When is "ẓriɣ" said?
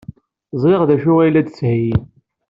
0.61-0.81